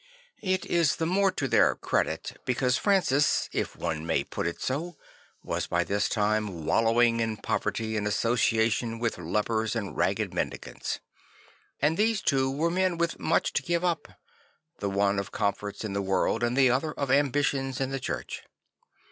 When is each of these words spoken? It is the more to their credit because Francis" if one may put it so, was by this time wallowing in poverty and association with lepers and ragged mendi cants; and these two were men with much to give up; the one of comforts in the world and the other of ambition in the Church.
It 0.41 0.65
is 0.65 0.95
the 0.95 1.05
more 1.05 1.29
to 1.33 1.47
their 1.47 1.75
credit 1.75 2.39
because 2.43 2.75
Francis" 2.75 3.47
if 3.51 3.75
one 3.75 4.03
may 4.03 4.23
put 4.23 4.47
it 4.47 4.59
so, 4.59 4.97
was 5.43 5.67
by 5.67 5.83
this 5.83 6.09
time 6.09 6.65
wallowing 6.65 7.19
in 7.19 7.37
poverty 7.37 7.95
and 7.95 8.07
association 8.07 8.97
with 8.97 9.19
lepers 9.19 9.75
and 9.75 9.95
ragged 9.95 10.33
mendi 10.33 10.57
cants; 10.57 11.01
and 11.79 11.97
these 11.97 12.23
two 12.23 12.49
were 12.49 12.71
men 12.71 12.97
with 12.97 13.19
much 13.19 13.53
to 13.53 13.61
give 13.61 13.85
up; 13.85 14.07
the 14.79 14.89
one 14.89 15.19
of 15.19 15.31
comforts 15.31 15.85
in 15.85 15.93
the 15.93 16.01
world 16.01 16.41
and 16.41 16.57
the 16.57 16.71
other 16.71 16.93
of 16.93 17.11
ambition 17.11 17.71
in 17.79 17.91
the 17.91 17.99
Church. 17.99 18.41